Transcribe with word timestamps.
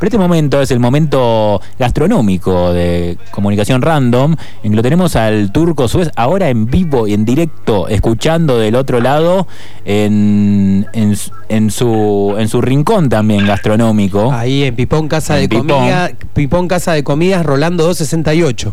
Pero 0.00 0.06
este 0.10 0.18
momento 0.18 0.62
es 0.62 0.70
el 0.70 0.78
momento 0.78 1.60
gastronómico 1.76 2.72
de 2.72 3.18
comunicación 3.32 3.82
random, 3.82 4.36
en 4.62 4.70
que 4.70 4.76
lo 4.76 4.82
tenemos 4.84 5.16
al 5.16 5.50
turco 5.50 5.88
Suez 5.88 6.08
ahora 6.14 6.50
en 6.50 6.66
vivo 6.66 7.08
y 7.08 7.14
en 7.14 7.24
directo, 7.24 7.88
escuchando 7.88 8.60
del 8.60 8.76
otro 8.76 9.00
lado 9.00 9.48
en, 9.84 10.86
en, 10.92 11.70
su, 11.72 12.36
en 12.38 12.48
su 12.48 12.60
rincón 12.60 13.08
también 13.08 13.44
gastronómico. 13.44 14.30
Ahí 14.32 14.62
en 14.62 14.76
Pipón 14.76 15.08
Casa 15.08 15.34
de 15.34 15.48
Comida, 15.48 16.12
Pipón 16.32 16.68
Casa 16.68 16.92
de 16.92 17.02
Comidas, 17.02 17.44
Rolando 17.44 17.82
268. 17.82 18.72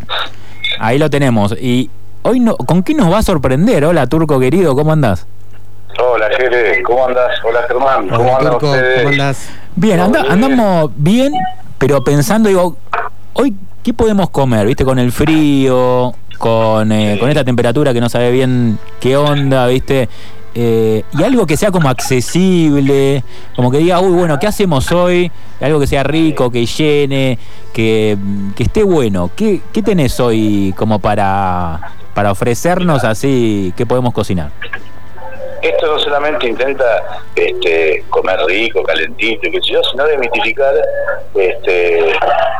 Ahí 0.78 0.96
lo 0.96 1.10
tenemos. 1.10 1.56
Y 1.60 1.90
hoy 2.22 2.38
no, 2.38 2.56
¿con 2.56 2.84
qué 2.84 2.94
nos 2.94 3.12
va 3.12 3.18
a 3.18 3.22
sorprender? 3.22 3.84
Hola 3.84 4.06
turco 4.06 4.38
querido, 4.38 4.76
¿cómo 4.76 4.92
andás? 4.92 5.26
Hola, 5.98 6.28
Jere, 6.38 6.84
¿cómo 6.84 7.04
andas? 7.04 7.32
Hola, 7.42 7.64
Germán, 7.66 8.08
¿cómo 8.10 8.36
andas 8.38 8.54
¿cómo 8.60 9.08
andás? 9.08 9.48
Bien, 9.78 10.00
andamos 10.00 10.90
bien, 10.96 11.34
pero 11.76 12.02
pensando, 12.02 12.48
digo, 12.48 12.78
hoy, 13.34 13.54
¿qué 13.82 13.92
podemos 13.92 14.30
comer? 14.30 14.66
¿Viste? 14.66 14.86
Con 14.86 14.98
el 14.98 15.12
frío, 15.12 16.14
con, 16.38 16.92
eh, 16.92 17.18
con 17.20 17.28
esta 17.28 17.44
temperatura 17.44 17.92
que 17.92 18.00
no 18.00 18.08
sabe 18.08 18.30
bien 18.30 18.78
qué 19.00 19.18
onda, 19.18 19.66
¿viste? 19.66 20.08
Eh, 20.54 21.04
y 21.12 21.22
algo 21.22 21.44
que 21.44 21.58
sea 21.58 21.70
como 21.70 21.90
accesible, 21.90 23.22
como 23.54 23.70
que 23.70 23.76
diga, 23.76 24.00
uy, 24.00 24.14
bueno, 24.14 24.38
¿qué 24.38 24.46
hacemos 24.46 24.90
hoy? 24.92 25.30
Algo 25.60 25.78
que 25.78 25.86
sea 25.86 26.02
rico, 26.02 26.50
que 26.50 26.64
llene, 26.64 27.38
que, 27.74 28.16
que 28.54 28.62
esté 28.62 28.82
bueno. 28.82 29.30
¿Qué, 29.36 29.60
¿Qué 29.74 29.82
tenés 29.82 30.18
hoy 30.20 30.72
como 30.78 31.00
para, 31.00 31.92
para 32.14 32.30
ofrecernos 32.30 33.04
así? 33.04 33.74
¿Qué 33.76 33.84
podemos 33.84 34.14
cocinar? 34.14 34.52
Esto 35.68 35.86
no 35.86 35.98
solamente 35.98 36.46
intenta 36.48 37.20
este, 37.34 38.04
comer 38.10 38.38
rico, 38.46 38.82
calentito, 38.82 39.48
sé 39.62 39.72
yo, 39.72 39.82
sino 39.84 40.04
desmitificar 40.04 40.74
este, 41.34 42.12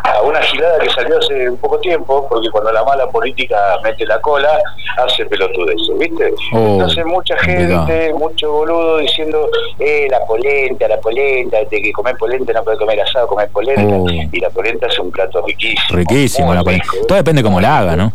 a 0.04 0.22
una 0.22 0.40
gilada 0.42 0.78
que 0.78 0.90
salió 0.90 1.18
hace 1.18 1.50
un 1.50 1.56
poco 1.58 1.78
tiempo, 1.78 2.26
porque 2.28 2.50
cuando 2.50 2.72
la 2.72 2.84
mala 2.84 3.06
política 3.08 3.56
mete 3.82 4.06
la 4.06 4.20
cola, 4.20 4.58
hace 4.96 5.22
eso, 5.22 5.94
¿viste? 5.94 6.32
Oh, 6.52 6.74
Entonces 6.74 7.04
mucha 7.04 7.36
gente, 7.38 8.12
mucho 8.14 8.50
boludo 8.50 8.98
diciendo, 8.98 9.48
eh, 9.78 10.08
la 10.10 10.20
polenta, 10.26 10.88
la 10.88 10.98
polenta, 11.00 11.58
de 11.58 11.82
que 11.82 11.92
comer 11.92 12.16
polenta 12.16 12.52
no 12.52 12.62
puede 12.64 12.78
comer 12.78 13.00
asado, 13.00 13.26
comer 13.26 13.48
polenta, 13.50 13.82
oh. 13.82 14.08
y 14.08 14.40
la 14.40 14.50
polenta 14.50 14.86
es 14.86 14.98
un 14.98 15.10
plato 15.10 15.42
riquísimo. 15.46 15.98
Riquísimo 15.98 16.54
la 16.54 16.62
polenta. 16.62 16.86
Todo 17.06 17.16
depende 17.16 17.42
cómo 17.42 17.60
la 17.60 17.78
haga, 17.78 17.96
¿no? 17.96 18.12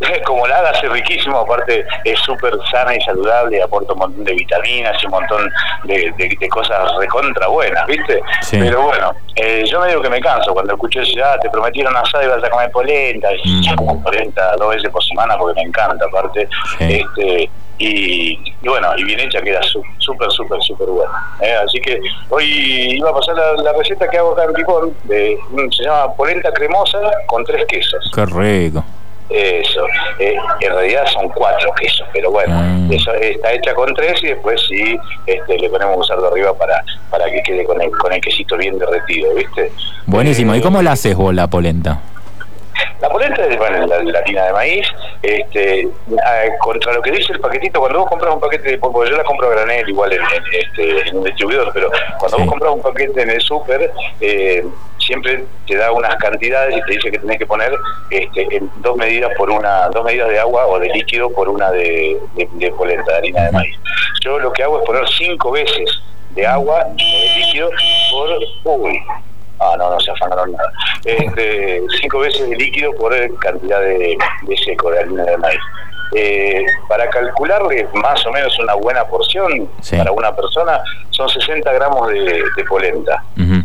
como 0.24 0.46
la 0.46 0.58
haga, 0.58 0.70
es 0.70 0.90
riquísimo, 0.90 1.38
aparte 1.38 1.84
es 2.04 2.18
súper 2.20 2.54
sana 2.70 2.96
y 2.96 3.00
saludable, 3.00 3.62
aporta 3.62 3.92
un 3.92 3.98
montón 4.00 4.24
de 4.24 4.32
vitaminas 4.32 4.96
y 5.02 5.06
un 5.06 5.12
montón 5.12 5.50
de, 5.84 6.48
cosas 6.50 6.90
recontra 6.98 7.46
buenas, 7.48 7.86
¿viste? 7.86 8.20
Pero 8.50 8.82
bueno, 8.82 9.12
eh, 9.36 9.64
yo 9.70 9.80
me 9.80 9.88
digo 9.88 10.02
que 10.02 10.10
me 10.10 10.20
canso 10.20 10.52
cuando 10.52 10.72
escucho 10.72 11.00
eso, 11.00 11.20
ah, 11.24 11.38
te 11.40 11.48
prometieron 11.50 11.96
asado 11.96 12.24
y 12.24 12.28
vas 12.28 12.42
a 12.42 12.50
comer 12.50 12.70
polenta, 12.70 13.28
y 13.44 13.62
ya 13.62 13.76
como 13.76 14.02
polenta 14.02 14.56
dos 14.56 14.74
veces 14.74 14.90
por 14.90 15.04
semana 15.04 15.36
porque 15.36 15.60
me 15.60 15.68
encanta, 15.68 16.04
aparte. 16.06 16.48
este 16.80 17.50
y, 17.82 18.36
bueno, 18.62 18.88
y 18.98 19.04
bien 19.04 19.20
hecha 19.20 19.40
queda 19.40 19.60
súper, 19.62 20.30
súper, 20.30 20.60
súper 20.60 20.86
buena. 20.88 21.12
¿eh? 21.40 21.54
Así 21.64 21.80
que 21.80 21.98
hoy 22.28 22.96
iba 22.96 23.08
a 23.08 23.14
pasar 23.14 23.34
la, 23.34 23.72
receta 23.72 24.06
que 24.06 24.18
hago 24.18 24.32
acá 24.32 24.44
en 24.44 24.52
Pipón, 24.52 24.94
de, 25.04 25.38
se 25.74 25.84
llama 25.84 26.12
polenta 26.14 26.52
cremosa 26.52 26.98
con 27.26 27.42
tres 27.42 27.64
quesos. 27.66 28.10
Qué 28.14 28.26
rico. 28.26 28.84
Eso, 29.30 29.86
eh, 30.18 30.34
en 30.60 30.72
realidad 30.72 31.06
son 31.06 31.28
cuatro 31.28 31.72
quesos, 31.74 32.06
pero 32.12 32.32
bueno, 32.32 32.52
mm. 32.52 32.92
eso 32.92 33.14
está 33.14 33.52
hecha 33.52 33.74
con 33.74 33.94
tres 33.94 34.20
y 34.24 34.28
después 34.28 34.60
sí 34.68 34.98
este, 35.24 35.56
le 35.56 35.70
ponemos 35.70 35.98
usarlo 35.98 36.26
arriba 36.26 36.52
para, 36.52 36.82
para 37.10 37.26
que 37.26 37.40
quede 37.44 37.64
con 37.64 37.80
el, 37.80 37.90
con 37.92 38.12
el 38.12 38.20
quesito 38.20 38.56
bien 38.56 38.76
derretido, 38.76 39.32
¿viste? 39.34 39.70
Buenísimo, 40.06 40.54
¿y 40.56 40.60
cómo 40.60 40.82
la 40.82 40.92
haces 40.92 41.14
vos 41.14 41.32
la 41.32 41.46
polenta? 41.46 42.00
La 43.00 43.08
polenta 43.08 43.46
es 43.46 43.56
bueno, 43.56 43.86
la, 43.86 44.18
harina 44.18 44.44
de 44.46 44.52
maíz, 44.52 44.86
este, 45.22 45.88
contra 46.58 46.92
lo 46.92 47.00
que 47.00 47.12
dice 47.12 47.32
el 47.32 47.40
paquetito, 47.40 47.80
cuando 47.80 48.00
vos 48.00 48.08
compras 48.08 48.34
un 48.34 48.40
paquete 48.40 48.70
de 48.70 48.78
polvo, 48.78 49.04
yo 49.04 49.16
la 49.16 49.24
compro 49.24 49.48
a 49.48 49.50
granel 49.50 49.88
igual 49.88 50.12
en, 50.12 50.20
este, 50.52 51.08
en 51.08 51.18
un 51.18 51.24
distribuidor, 51.24 51.70
pero 51.72 51.90
cuando 52.18 52.38
vos 52.38 52.46
compras 52.48 52.72
un 52.72 52.82
paquete 52.82 53.22
en 53.22 53.30
el 53.30 53.40
súper, 53.40 53.92
eh, 54.20 54.64
siempre 55.10 55.44
te 55.66 55.76
da 55.76 55.90
unas 55.90 56.14
cantidades 56.16 56.76
y 56.76 56.80
te 56.82 56.92
dice 56.92 57.10
que 57.10 57.18
tenés 57.18 57.38
que 57.38 57.46
poner 57.46 57.76
este, 58.10 58.46
en 58.56 58.70
dos 58.76 58.96
medidas 58.96 59.32
por 59.36 59.50
una, 59.50 59.88
dos 59.88 60.04
medidas 60.04 60.28
de 60.28 60.38
agua 60.38 60.68
o 60.68 60.78
de 60.78 60.88
líquido 60.90 61.28
por 61.32 61.48
una 61.48 61.68
de, 61.72 62.16
de, 62.36 62.70
polenta, 62.70 63.10
de 63.10 63.18
harina 63.18 63.42
de 63.46 63.50
maíz. 63.50 63.76
Yo 64.24 64.38
lo 64.38 64.52
que 64.52 64.62
hago 64.62 64.78
es 64.78 64.86
poner 64.86 65.02
cinco 65.18 65.50
veces 65.50 66.00
de 66.30 66.46
agua 66.46 66.86
o 66.86 66.94
de 66.94 67.44
líquido 67.44 67.70
por 68.12 68.78
uy, 68.78 69.02
ah 69.58 69.74
no, 69.76 69.90
no 69.90 69.98
se 69.98 70.12
afanaron 70.12 70.52
nada. 70.52 70.72
Este, 71.04 71.82
cinco 72.00 72.20
veces 72.20 72.48
de 72.48 72.54
líquido 72.54 72.92
por 72.92 73.12
cantidad 73.40 73.80
de, 73.80 74.16
seco, 74.64 74.92
de 74.92 75.00
harina 75.00 75.24
de 75.24 75.36
maíz. 75.38 75.60
Eh, 76.14 76.64
para 76.88 77.08
calcularle 77.08 77.86
más 77.94 78.24
o 78.26 78.32
menos 78.32 78.56
una 78.58 78.74
buena 78.74 79.04
porción 79.04 79.68
para 79.90 80.10
una 80.10 80.34
persona 80.34 80.80
son 81.10 81.28
60 81.28 81.72
gramos 81.72 82.08
de, 82.08 82.42
polenta 82.68 83.22
persona. 83.36 83.59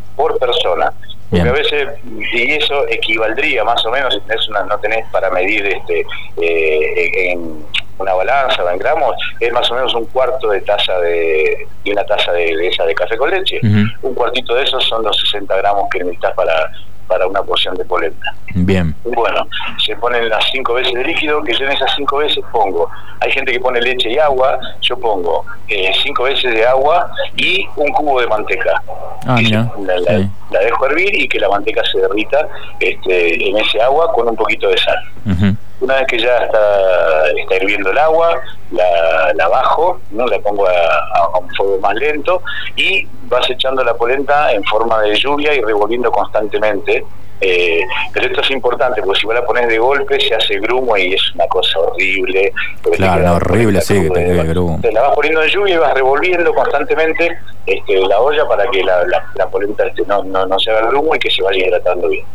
Porque 1.36 1.50
a 1.50 1.54
veces, 1.54 1.88
y 2.34 2.52
eso 2.54 2.88
equivaldría 2.88 3.64
más 3.64 3.86
o 3.86 3.92
menos, 3.92 4.14
si 4.14 4.20
tenés 4.22 4.48
una, 4.50 4.64
no 4.64 4.78
tenés 4.80 5.06
para 5.12 5.30
medir 5.30 5.66
este 5.66 6.06
eh, 6.42 7.32
en 7.32 7.66
una 7.98 8.14
balanza 8.14 8.64
o 8.64 8.70
en 8.70 8.78
gramos, 8.78 9.16
es 9.40 9.52
más 9.54 9.70
o 9.72 9.76
menos 9.76 9.94
un 9.94 10.06
cuarto 10.08 10.50
de 10.50 10.62
taza 10.62 11.00
de, 11.00 11.68
y 11.84 11.92
una 11.92 12.04
taza 12.06 12.32
de, 12.34 12.68
esa 12.68 12.86
de 12.86 12.94
café 12.94 13.18
con 13.18 13.32
leche. 13.32 13.60
Un 13.64 14.14
cuartito 14.14 14.56
de 14.56 14.64
esos 14.64 14.84
son 14.86 15.04
los 15.04 15.18
60 15.20 15.56
gramos 15.58 15.90
que 15.90 16.00
necesitas 16.00 16.34
para, 16.34 16.72
para 17.16 17.28
una 17.28 17.42
porción 17.44 17.76
de 17.76 17.86
polenta. 17.86 18.34
Bien. 18.56 18.94
Bueno, 19.06 19.48
se 19.86 19.96
ponen 19.96 20.28
las 20.28 20.44
cinco 20.52 20.74
veces 20.74 20.94
de 20.94 21.04
líquido, 21.06 21.42
que 21.44 21.54
yo 21.54 21.66
en 21.66 21.72
esas 21.72 21.90
cinco 21.96 22.18
veces 22.18 22.44
pongo. 22.52 22.90
Hay 23.22 23.32
gente 23.32 23.54
que 23.54 23.60
pone 23.62 23.80
leche 23.80 24.12
y 24.12 24.18
agua, 24.18 24.60
yo 24.82 24.98
pongo 25.00 25.46
eh, 25.70 25.94
cinco 26.04 26.24
veces 26.24 26.54
de 26.54 26.66
agua 26.66 27.10
y 27.38 27.66
un 27.78 27.90
cubo 27.94 28.20
de 28.20 28.28
manteca. 28.28 28.84
Ah, 29.26 29.40
la, 30.52 30.60
dejo 30.60 30.86
hervir 30.88 31.16
y 31.16 31.28
que 31.30 31.40
la 31.40 31.48
manteca 31.48 31.82
se 31.90 32.00
derrita 32.00 32.50
este, 32.82 33.50
en 33.50 33.58
ese 33.58 33.82
agua 33.82 34.12
con 34.12 34.28
un 34.28 34.36
poquito 34.36 34.68
de 34.68 34.78
sal. 34.78 35.56
Una 35.86 35.98
vez 35.98 36.08
que 36.08 36.18
ya 36.18 36.38
está, 36.38 37.30
está 37.30 37.56
hirviendo 37.58 37.92
el 37.92 37.98
agua, 38.00 38.42
la, 38.72 39.34
la 39.36 39.48
bajo, 39.48 40.00
¿no? 40.10 40.26
la 40.26 40.40
pongo 40.40 40.68
a, 40.68 41.38
un 41.40 41.48
fuego 41.56 41.78
más 41.80 41.94
lento 41.94 42.42
y 42.76 43.08
vas 43.28 43.48
echando 43.52 43.84
la 43.84 43.94
polenta 43.94 44.52
en 44.52 44.64
forma 44.64 45.04
de 45.04 45.16
lluvia 45.16 45.54
y 45.54 45.62
revolviendo 45.62 46.12
constantemente. 46.12 47.06
Eh, 47.40 47.82
pero 48.12 48.26
esto 48.26 48.42
es 48.42 48.50
importante, 48.50 49.00
porque 49.04 49.20
si 49.20 49.28
vos 49.28 49.36
la 49.36 49.46
pones 49.46 49.68
de 49.68 49.78
golpe 49.78 50.20
se 50.20 50.34
hace 50.34 50.58
grumo 50.58 50.98
y 50.98 51.14
es 51.14 51.36
una 51.36 51.46
cosa 51.46 51.78
horrible. 51.78 52.52
Claro, 52.94 53.36
horrible, 53.36 53.80
sí, 53.82 54.02
que 54.02 54.10
te 54.10 54.44
grumo. 54.44 54.80
Te 54.82 54.92
la 54.92 55.04
vas 55.04 55.14
poniendo 55.14 55.44
en 55.44 55.50
lluvia 55.50 55.76
y 55.76 55.78
vas 55.78 55.94
revolviendo 55.94 56.52
constantemente 56.52 57.38
este, 57.68 58.00
la 58.08 58.20
olla 58.22 58.48
para 58.48 58.66
que 58.72 58.84
la, 58.84 59.06
la, 59.36 59.48
polenta 59.52 59.86
este, 59.86 60.02
no, 60.08 60.24
no, 60.24 60.48
no, 60.48 60.58
se 60.58 60.72
haga 60.72 60.88
grumo 60.88 61.16
y 61.16 61.20
que 61.20 61.30
se 61.30 61.44
vaya 61.44 61.68
hidratando 61.68 62.10
bien. 62.10 62.26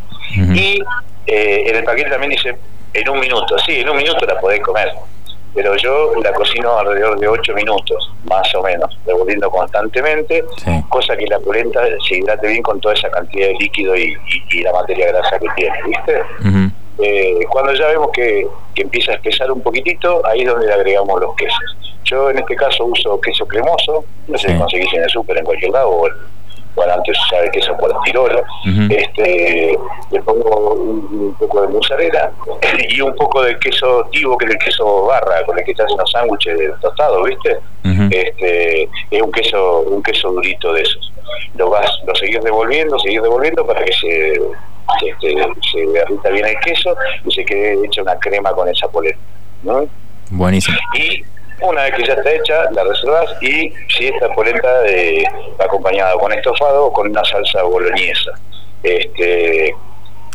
Y 0.54 0.80
eh, 1.26 1.64
en 1.66 1.76
el 1.76 1.82
paquete 1.82 2.10
también 2.10 2.30
dice 2.30 2.56
en 2.92 3.08
un 3.08 3.20
minuto, 3.20 3.58
sí, 3.58 3.80
en 3.80 3.88
un 3.88 3.96
minuto 3.96 4.24
la 4.26 4.38
podés 4.40 4.60
comer 4.60 4.92
pero 5.54 5.76
yo 5.76 6.12
la 6.22 6.32
cocino 6.32 6.78
alrededor 6.78 7.18
de 7.18 7.28
8 7.28 7.54
minutos, 7.54 8.12
más 8.24 8.54
o 8.54 8.62
menos, 8.62 8.96
revolviendo 9.04 9.50
constantemente, 9.50 10.44
cosa 10.88 11.16
que 11.16 11.26
la 11.26 11.38
polenta 11.40 11.80
se 12.08 12.16
hidrate 12.16 12.46
bien 12.48 12.62
con 12.62 12.80
toda 12.80 12.94
esa 12.94 13.10
cantidad 13.10 13.48
de 13.48 13.54
líquido 13.54 13.96
y, 13.96 14.16
la 14.62 14.72
materia 14.72 15.08
grasa 15.08 15.38
que 15.38 15.48
tiene, 15.56 15.76
¿viste? 15.86 16.22
Eh, 17.02 17.46
cuando 17.48 17.72
ya 17.72 17.86
vemos 17.86 18.10
que, 18.12 18.46
empieza 18.76 19.12
a 19.12 19.14
espesar 19.16 19.50
un 19.52 19.60
poquitito, 19.60 20.24
ahí 20.26 20.40
es 20.40 20.48
donde 20.48 20.66
le 20.66 20.72
agregamos 20.72 21.20
los 21.20 21.34
quesos. 21.36 21.76
Yo 22.04 22.30
en 22.30 22.38
este 22.38 22.56
caso 22.56 22.84
uso 22.86 23.20
queso 23.20 23.46
cremoso, 23.46 24.04
no 24.26 24.38
sé 24.38 24.48
si 24.48 24.58
conseguís 24.58 24.92
en 24.94 25.02
el 25.02 25.10
súper 25.10 25.36
en 25.36 25.44
cualquier 25.44 25.70
lado 25.70 25.90
o 25.90 26.08
bueno, 26.74 26.94
antes 26.94 27.16
se 27.16 27.36
sabe 27.36 27.50
queso 27.50 27.76
por 27.76 27.90
la 27.90 28.44
este, 28.90 29.78
le 30.10 30.22
pongo 30.22 30.74
un, 30.74 31.34
poco 31.38 31.62
de 31.62 31.68
mozzarella 31.68 32.30
y 32.88 33.00
un 33.00 33.14
poco 33.16 33.42
de 33.42 33.58
queso 33.58 34.06
tivo, 34.12 34.36
que 34.38 34.46
es 34.46 34.52
el 34.52 34.58
queso 34.58 35.06
barra, 35.06 35.44
con 35.44 35.58
el 35.58 35.64
que 35.64 35.74
te 35.74 35.82
hacen 35.82 35.96
los 35.98 36.10
sándwiches 36.10 36.56
tostados, 36.80 37.26
¿viste? 37.28 37.58
este, 38.10 38.88
es 39.10 39.22
un 39.22 39.32
queso, 39.32 39.80
un 39.80 40.02
queso 40.02 40.30
durito 40.32 40.72
de 40.72 40.82
esos. 40.82 41.12
Lo 41.54 41.70
vas, 41.70 41.90
lo 42.06 42.14
seguís 42.14 42.42
revolviendo, 42.42 42.98
seguís 42.98 43.20
revolviendo 43.20 43.66
para 43.66 43.84
que 43.84 43.92
se, 43.92 44.40
este, 45.06 45.34
se 45.72 45.86
derrita 45.86 46.28
bien 46.30 46.46
el 46.46 46.58
queso 46.60 46.96
y 47.24 47.32
se 47.32 47.44
quede 47.44 47.84
hecha 47.84 48.02
una 48.02 48.18
crema 48.18 48.52
con 48.52 48.68
esa 48.68 48.88
polenta. 48.88 49.20
¿no? 49.62 49.86
Buenísimo. 50.30 50.76
Y 50.94 51.24
una 51.62 51.82
vez 51.82 51.94
que 51.94 52.04
ya 52.04 52.14
está 52.14 52.32
hecha, 52.32 52.70
la 52.72 52.84
reservas 52.84 53.42
y 53.42 53.72
si 53.88 54.06
esta 54.06 54.28
polenta 54.34 54.86
eh, 54.86 55.24
acompañada 55.58 56.14
con 56.14 56.32
estofado 56.32 56.86
o 56.86 56.92
con 56.92 57.08
una 57.10 57.24
salsa 57.24 57.62
boloñesa. 57.62 58.32
Este, 58.82 59.74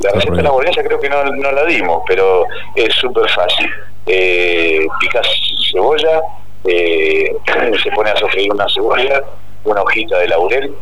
la 0.02 0.12
receta 0.12 0.36
de 0.36 0.44
la 0.44 0.52
boloñesa 0.52 0.84
creo 0.84 1.00
que 1.00 1.10
no, 1.10 1.24
la 1.24 1.66
dimos, 1.66 2.04
pero 2.08 2.46
es 2.76 2.94
súper 2.96 3.30
fácil. 3.30 3.70
Eh, 4.06 4.86
picas 5.00 5.28
cebolla, 5.72 6.22
eh, 6.66 7.36
se 7.84 7.92
pone 7.92 8.12
a 8.12 8.16
sofreír 8.16 8.52
una 8.52 8.68
cebolla, 8.70 9.24
una 9.64 9.82
hojita 9.82 10.20
de 10.20 10.28
laurel, 10.28 10.76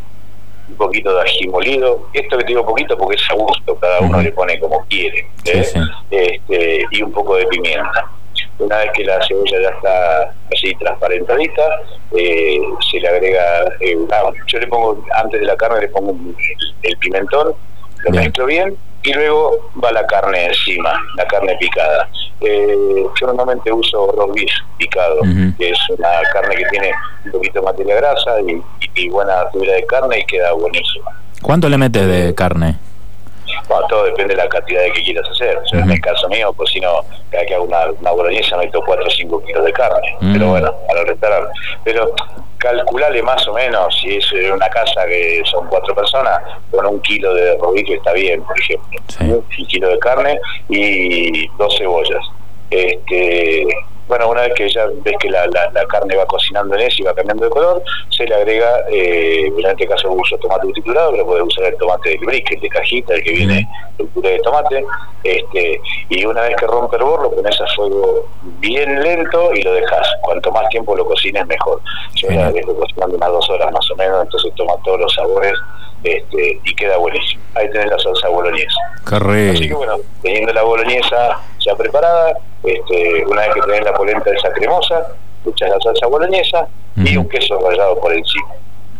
un 0.69 0.75
poquito 0.75 1.13
de 1.15 1.21
ají 1.21 1.47
molido. 1.47 2.07
Esto 2.13 2.37
que 2.37 2.43
te 2.43 2.49
digo 2.49 2.65
poquito 2.65 2.97
porque 2.97 3.15
es 3.15 3.29
a 3.29 3.33
gusto, 3.33 3.75
cada 3.75 4.01
uno 4.01 4.21
le 4.21 4.31
pone 4.31 4.59
como 4.59 4.85
quiere. 4.87 5.27
¿eh? 5.45 5.65
Este, 6.11 6.85
y 6.91 7.01
un 7.01 7.11
poco 7.11 7.35
de 7.35 7.45
pimienta. 7.47 8.09
Una 8.59 8.77
vez 8.77 8.91
que 8.94 9.03
la 9.03 9.19
cebolla 9.25 9.61
ya 9.61 9.69
está 9.69 10.33
así 10.53 10.73
transparentadita, 10.75 11.63
eh, 12.15 12.59
se 12.91 13.00
le 13.00 13.07
agrega, 13.07 13.65
eh, 13.79 13.97
yo 14.47 14.59
le 14.59 14.67
pongo, 14.67 15.03
antes 15.15 15.41
de 15.41 15.47
la 15.47 15.55
carne 15.55 15.81
le 15.81 15.88
pongo 15.89 16.15
el, 16.83 16.97
pimentón, 16.97 17.53
lo 18.03 18.11
mezclo 18.11 18.45
bien 18.45 18.77
y 19.03 19.13
luego 19.13 19.71
va 19.83 19.91
la 19.91 20.05
carne 20.05 20.45
encima, 20.45 21.01
la 21.15 21.25
carne 21.25 21.55
picada. 21.59 22.07
Eh, 22.41 23.05
yo 23.19 23.27
normalmente 23.27 23.71
uso 23.71 24.11
roast 24.11 24.38
picado, 24.77 25.21
que 25.57 25.69
es 25.69 25.79
una 25.89 26.09
carne 26.31 26.55
que 26.55 26.65
tiene 26.65 26.91
un 27.25 27.31
poquito 27.31 27.59
de 27.59 27.65
materia 27.65 27.95
grasa 27.95 28.35
y, 28.41 29.09
buena 29.09 29.33
fibra 29.51 29.73
de 29.73 29.85
carne 29.85 30.19
y 30.19 30.25
queda 30.25 30.53
buenísima. 30.53 31.11
¿Cuánto 31.41 31.67
le 31.67 31.77
metes 31.77 32.07
de 32.07 32.35
carne? 32.35 32.77
Todo 33.87 34.05
depende 34.05 34.35
de 34.35 34.43
la 34.43 34.49
cantidad 34.49 34.81
de 34.81 34.91
que 34.91 35.03
quieras 35.03 35.29
hacer. 35.29 35.59
En 35.71 35.89
el 35.89 36.01
caso 36.01 36.27
mío, 36.29 36.53
pues 36.53 36.71
si 36.71 36.79
no, 36.79 37.01
cada 37.29 37.45
que 37.45 37.55
hago 37.55 37.65
una, 37.65 37.91
una 37.99 38.11
boloñesa 38.11 38.57
meto 38.57 38.81
4 38.85 39.05
o 39.05 39.09
5 39.09 39.43
kilos 39.45 39.65
de 39.65 39.73
carne. 39.73 40.17
Pero 40.33 40.47
bueno, 40.49 40.73
para 40.87 41.03
restaurar. 41.03 41.47
Pero 41.83 42.13
calculale 42.57 43.21
más 43.21 43.45
o 43.47 43.53
menos, 43.53 43.93
si 44.01 44.15
es 44.15 44.31
una 44.51 44.69
casa 44.69 45.05
que 45.05 45.41
son 45.45 45.67
cuatro 45.67 45.93
personas, 45.93 46.39
con 46.71 46.85
un 46.85 46.99
kilo 47.01 47.33
de 47.33 47.57
robito 47.57 47.93
está 47.93 48.13
bien, 48.13 48.41
por 48.43 48.57
ejemplo. 48.59 48.99
Un 49.19 49.67
kilo 49.67 49.89
de 49.89 49.99
carne 49.99 50.39
y 50.69 51.47
dos 51.57 51.77
cebollas. 51.77 52.23
Este, 52.71 53.67
bueno, 54.07 54.29
una 54.29 54.41
vez 54.41 54.53
que 54.55 54.69
ya 54.69 54.85
ves 54.88 55.15
que 55.19 55.29
la, 55.29 55.47
la, 55.47 55.85
carne 55.85 56.15
va 56.15 56.25
cocinando 56.25 56.75
en 56.75 56.81
eso 56.81 57.01
y 57.01 57.05
va 57.05 57.13
cambiando 57.13 57.45
de 57.45 57.51
color, 57.51 57.83
se 58.09 58.25
le 58.25 58.35
agrega, 58.35 58.81
eh, 58.89 59.51
en 59.57 59.65
este 59.65 59.88
caso 59.88 60.11
uso 60.11 60.38
tomate 60.38 60.67
triturado, 60.73 61.11
pero 61.11 61.25
puedes 61.25 61.44
usar 61.45 61.65
el 61.65 61.77
tomate 61.77 62.09
del 62.09 62.19
brick, 62.19 62.59
de 62.59 62.69
cajita, 62.69 63.13
el 63.13 63.23
que 63.23 63.31
viene 63.31 63.67
el 63.97 64.07
puré 64.07 64.31
de 64.31 64.39
tomate, 64.39 64.85
este, 65.23 65.79
y 66.09 66.25
una 66.25 66.41
vez 66.41 66.55
que 66.57 66.67
rompe 66.67 66.97
el 66.97 67.03
bor, 67.03 67.21
lo 67.21 67.31
pones 67.31 67.59
a 67.61 67.67
fuego 67.75 68.27
bien 68.59 69.01
lento 69.01 69.53
y 69.53 69.61
lo 69.61 69.73
dejas. 69.73 70.07
Cuanto 70.21 70.51
más 70.51 70.67
tiempo 70.69 70.95
lo 70.95 71.05
cocines, 71.05 71.45
mejor. 71.47 71.79
Yo 72.15 72.29
ya 72.29 72.51
dejo 72.51 72.75
cocinando 72.75 73.15
unas 73.15 73.29
dos 73.29 73.50
horas 73.50 73.71
más 73.71 73.89
o 73.91 73.95
menos, 73.95 74.23
entonces 74.23 74.51
toma 74.55 74.73
todos 74.83 75.00
los 75.00 75.13
sabores 75.13 75.53
este, 76.03 76.59
y 76.63 76.75
queda 76.75 76.97
buenísimo. 76.97 77.41
Ahí 77.55 77.69
tenés 77.71 77.88
la 77.88 78.00
salsa 78.00 78.27
boloñesa. 78.27 78.79
Así 79.51 79.67
que 79.67 79.73
bueno, 79.73 79.95
teniendo 80.21 80.51
la 80.53 80.63
boloñesa 80.63 81.39
ya 81.59 81.75
preparada, 81.75 82.38
este, 82.63 83.25
una 83.25 83.42
vez 83.42 83.54
que 83.56 83.62
tenés 83.62 83.83
la 83.83 83.94
polenta 83.94 84.31
esa 84.31 84.51
cremosa, 84.51 85.07
echas 85.45 85.69
la 85.69 85.80
salsa 85.80 86.07
boloñesa 86.07 86.68
y 86.95 87.18
un 87.18 87.27
queso 87.27 87.60
rallado 87.60 88.00
por 88.00 88.13
encima. 88.13 88.48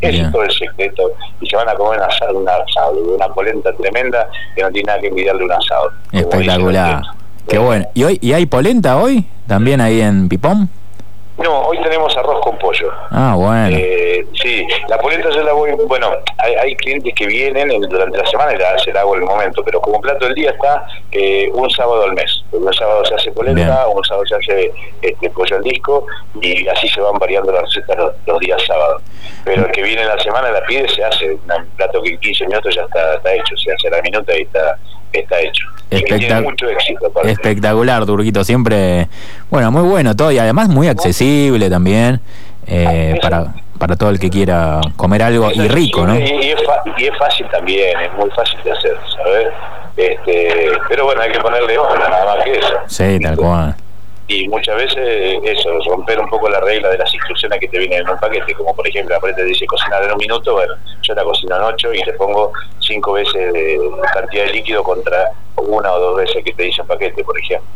Ese 0.01 0.21
es 0.21 0.31
todo 0.31 0.44
el 0.44 0.51
secreto. 0.51 1.12
Y 1.39 1.48
se 1.48 1.56
van 1.56 1.69
a 1.69 1.75
comer 1.75 2.00
un 2.00 2.06
asado, 2.06 2.38
un 2.38 2.50
asado, 2.50 3.15
una 3.15 3.27
polenta 3.30 3.71
tremenda 3.74 4.27
que 4.54 4.62
no 4.62 4.69
tiene 4.71 4.88
nada 4.88 5.00
que 5.00 5.07
envidiarle 5.07 5.45
un 5.45 5.51
asado. 5.51 5.92
Espectacular. 6.12 7.01
Qué 7.48 7.57
bueno. 7.57 7.86
¿Y 7.94 8.04
hoy 8.04 8.19
y 8.21 8.33
hay 8.33 8.45
polenta 8.45 8.98
hoy? 8.98 9.25
¿También 9.48 9.81
ahí 9.81 10.01
en 10.01 10.27
Pipón? 10.27 10.69
No, 11.38 11.62
hoy 11.62 11.81
tenemos 11.81 12.15
arroz 12.18 12.42
con 12.42 12.57
pollo. 12.73 12.91
Ah, 13.11 13.35
bueno. 13.35 13.77
Eh, 13.77 14.25
sí, 14.41 14.65
la 14.87 14.97
polenta 14.97 15.29
yo 15.29 15.43
la 15.43 15.53
voy, 15.53 15.71
bueno, 15.87 16.11
hay, 16.37 16.75
clientes 16.75 17.13
que 17.15 17.27
vienen 17.27 17.69
durante 17.81 18.17
la 18.17 18.25
semana 18.27 18.53
y 18.53 18.57
la, 18.57 18.77
se 18.79 18.91
la 18.91 19.01
hago 19.01 19.15
en 19.15 19.21
el 19.21 19.27
momento, 19.27 19.63
pero 19.63 19.79
como 19.81 20.01
plato 20.01 20.25
del 20.25 20.35
día 20.35 20.51
está 20.51 20.85
eh, 21.11 21.49
un 21.53 21.69
sábado 21.69 22.03
al 22.03 22.13
mes. 22.13 22.43
Un 22.51 22.71
sábado 22.73 23.05
se 23.05 23.15
hace 23.15 23.31
polenta, 23.31 23.87
un 23.87 24.03
sábado 24.03 24.25
se 24.25 24.35
hace 24.35 24.71
este, 25.01 25.29
pollo 25.29 25.55
al 25.55 25.63
disco 25.63 26.05
y 26.41 26.67
así 26.67 26.87
se 26.89 27.01
van 27.01 27.17
variando 27.17 27.51
las 27.51 27.63
recetas 27.63 27.97
los, 28.25 28.39
días 28.39 28.61
sábados. 28.65 29.01
Pero 29.45 29.65
el 29.65 29.71
que 29.71 29.83
viene 29.83 30.01
en 30.01 30.07
la 30.07 30.19
semana 30.19 30.51
la 30.51 30.63
pide, 30.65 30.87
se 30.89 31.03
hace 31.03 31.31
un 31.31 31.65
plato 31.77 32.01
que 32.01 32.09
en 32.09 32.19
15 32.19 32.47
minutos 32.47 32.75
ya 32.75 32.81
está, 32.83 33.15
está 33.15 33.33
hecho, 33.33 33.55
se 33.57 33.71
hace 33.71 33.89
la 33.89 34.01
minuta 34.01 34.37
y 34.37 34.41
está 34.43 34.77
está 35.19 35.39
hecho. 35.39 35.67
Espectacular, 37.23 38.05
Turquito, 38.05 38.43
siempre, 38.43 39.07
bueno, 39.49 39.71
muy 39.71 39.83
bueno 39.83 40.15
todo 40.15 40.31
y 40.31 40.39
además 40.39 40.69
muy 40.69 40.87
accesible 40.87 41.69
también 41.69 42.19
eh, 42.68 43.18
para, 43.21 43.54
para 43.77 43.95
todo 43.95 44.10
el 44.10 44.19
que 44.19 44.30
quiera 44.30 44.81
comer 44.95 45.24
algo 45.24 45.51
y 45.51 45.68
rico, 45.68 46.06
¿no? 46.06 46.18
Y, 46.18 46.51
es, 46.51 47.18
fácil 47.18 47.48
también, 47.50 48.00
es 48.00 48.13
muy 48.13 48.30
fácil 48.31 48.60
de 48.63 48.71
hacer, 48.71 48.98
¿sabes? 49.15 49.48
Este, 49.98 50.71
pero 50.89 51.06
bueno, 51.06 51.21
hay 51.21 51.31
que 51.31 51.39
ponerle 51.39 51.77
ojo, 51.77 51.95
nada 51.98 52.25
más 52.25 52.44
que 52.44 52.57
eso. 52.57 52.74
Sí, 52.88 53.19
tal 53.19 53.36
cual 53.38 53.75
y 54.27 54.48
muchas 54.48 54.75
veces 54.77 55.39
eso, 55.44 55.80
romper 55.86 56.19
un 56.19 56.30
poco 56.30 56.50
la 56.50 56.60
regla 56.62 56.89
de 56.89 56.98
las 56.98 57.13
instrucciones 57.13 57.60
que 57.60 57.68
te 57.68 57.77
vienen 57.77 58.01
en 58.01 58.10
un 58.10 58.18
paquete, 58.18 58.54
como 58.54 58.74
por 58.75 58.88
ejemplo, 58.88 59.15
aparte 59.15 59.42
te 59.42 59.45
dice 59.45 59.65
cocinar 59.65 60.04
en 60.04 60.12
un 60.12 60.18
minuto, 60.18 60.54
bueno, 60.54 60.74
yo 61.01 61.13
la 61.13 61.24
cocino 61.24 61.56
en 61.56 61.62
ocho 61.63 61.94
y 61.94 62.04
le 62.04 62.13
pongo 62.13 62.51
cinco 62.80 63.13
veces 63.13 63.54
de 63.54 63.80
cantidad 64.13 64.45
de 64.45 64.54
líquido 64.54 64.83
contra 64.83 65.31
una 65.57 65.92
o 65.92 66.00
dos 66.00 66.18
veces 66.18 66.44
que 66.44 66.54
te 66.54 66.63
dice 66.63 66.81
un 66.81 66.88
paquete, 66.88 67.24
por 67.24 67.38
ejemplo. 67.38 67.69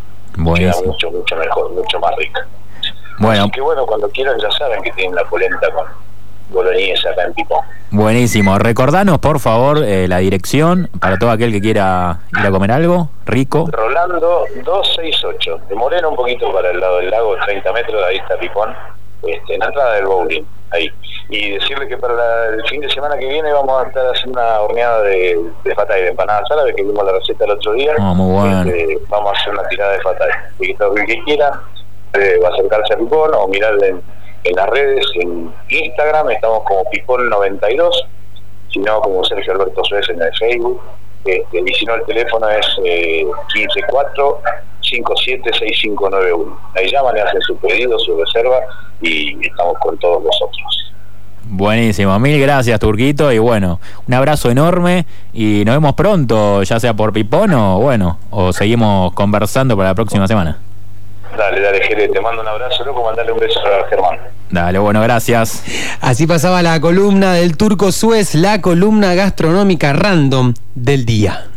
Queda 0.55 0.73
mucho, 0.85 1.11
mucho 1.11 1.35
mejor, 1.35 1.71
mucho 1.71 1.99
más 1.99 2.15
rica. 2.15 2.47
Bueno. 3.19 3.43
Así 3.43 3.51
que 3.51 3.61
bueno, 3.61 3.85
cuando 3.85 4.09
quieran 4.09 4.37
ya 4.39 4.51
saben 4.51 4.81
que 4.83 4.91
tienen 4.91 5.15
la 5.15 5.23
polenta 5.25 5.71
con, 5.71 5.85
boloñesa 6.49 7.09
acá 7.09 7.23
en 7.23 7.33
Pipón. 7.33 7.59
Buenísimo. 7.91 8.57
Recordanos, 8.57 9.19
por 9.19 9.39
favor, 9.39 9.83
eh, 9.83 10.07
la 10.07 10.17
dirección 10.17 10.89
para 10.99 11.17
todo 11.17 11.31
aquel 11.31 11.51
que 11.51 11.61
quiera 11.61 12.19
ir 12.37 12.45
a 12.45 12.51
comer 12.51 12.71
algo 12.71 13.09
rico. 13.25 13.67
Rolando 13.71 14.45
268. 14.63 15.61
De 15.69 15.75
Moreno 15.75 16.09
un 16.09 16.15
poquito 16.15 16.51
para 16.51 16.71
el 16.71 16.79
lado 16.79 16.97
del 16.97 17.09
lago, 17.09 17.35
30 17.45 17.71
metros, 17.73 18.03
ahí 18.03 18.17
está 18.17 18.37
Pipón, 18.37 18.73
este, 19.23 19.53
en 19.53 19.59
la 19.59 19.67
entrada 19.67 19.93
del 19.95 20.05
bowling, 20.05 20.43
ahí. 20.71 20.89
Y 21.29 21.51
decirle 21.51 21.89
que 21.89 21.97
para 21.97 22.47
el 22.47 22.63
fin 22.69 22.79
de 22.79 22.89
semana 22.89 23.17
que 23.17 23.27
viene 23.27 23.51
vamos 23.51 23.83
a 23.83 23.87
estar 23.87 24.05
haciendo 24.05 24.39
una 24.39 24.61
horneada 24.61 25.01
de, 25.01 25.37
de 25.65 25.75
fatay, 25.75 26.03
de 26.03 26.09
empanadas 26.09 26.49
árabes, 26.51 26.73
que 26.73 26.83
vimos 26.83 27.05
la 27.05 27.11
receta 27.11 27.43
el 27.43 27.51
otro 27.51 27.73
día. 27.73 27.91
Ah, 27.99 28.13
muy 28.13 28.33
bueno. 28.33 28.61
Este, 28.61 28.97
vamos 29.09 29.33
a 29.33 29.41
hacer 29.41 29.53
una 29.53 29.67
tirada 29.67 29.91
de 29.91 29.99
fatay. 29.99 30.29
Y 30.59 30.67
que 30.67 30.73
todo 30.75 30.95
el 30.95 31.05
que 31.05 31.21
quiera 31.23 31.61
a 32.17 32.49
acercarse 32.49 32.93
a 32.93 32.97
Pipón 32.97 33.33
o 33.33 33.47
mirarle 33.47 33.95
en 34.43 34.55
las 34.55 34.69
redes, 34.69 35.05
en 35.15 35.51
Instagram 35.69 36.29
estamos 36.31 36.63
como 36.63 36.83
Pipol92, 36.91 37.91
si 38.71 38.79
no 38.79 39.01
como 39.01 39.23
Sergio 39.25 39.53
Alberto 39.53 39.83
Suez 39.83 40.07
en 40.09 40.21
el 40.21 40.33
Facebook, 40.37 40.81
este, 41.25 41.59
y 41.59 41.73
si 41.73 41.85
no 41.85 41.95
el 41.95 42.05
teléfono 42.05 42.49
es 42.49 42.65
eh, 42.85 43.25
154 43.53 44.41
576591. 44.81 46.59
Ahí 46.75 46.89
llaman, 46.89 47.15
le 47.15 47.21
hacen 47.21 47.41
su 47.41 47.57
pedido, 47.57 47.99
su 47.99 48.17
reserva 48.17 48.59
y 49.01 49.45
estamos 49.45 49.77
con 49.79 49.97
todos 49.97 50.23
vosotros. 50.23 50.93
Buenísimo, 51.49 52.17
mil 52.19 52.41
gracias 52.41 52.77
Turquito 52.77 53.31
y 53.31 53.37
bueno, 53.39 53.79
un 54.05 54.13
abrazo 54.13 54.51
enorme 54.51 55.05
y 55.31 55.63
nos 55.65 55.75
vemos 55.75 55.93
pronto, 55.93 56.61
ya 56.63 56.77
sea 56.79 56.93
por 56.93 57.13
Pipón 57.13 57.53
o 57.53 57.79
bueno, 57.79 58.17
o 58.31 58.51
seguimos 58.51 59.13
conversando 59.13 59.77
para 59.77 59.89
la 59.89 59.95
próxima 59.95 60.27
semana. 60.27 60.57
Dale, 61.37 61.61
dale, 61.61 61.81
Jere, 61.81 62.07
te 62.07 62.19
mando 62.19 62.41
un 62.41 62.47
abrazo, 62.47 62.83
loco, 62.83 63.03
mandale 63.03 63.31
un 63.31 63.37
beso 63.37 63.59
a 63.59 63.87
Germán. 63.87 64.17
Dale, 64.49 64.79
bueno, 64.79 65.01
gracias. 65.01 65.63
Así 66.01 66.25
pasaba 66.25 66.63
la 66.63 66.79
columna 66.79 67.33
del 67.33 67.57
Turco 67.57 67.91
Suez, 67.91 68.33
la 68.33 68.59
columna 68.59 69.13
gastronómica 69.13 69.93
random 69.93 70.55
del 70.73 71.05
día. 71.05 71.47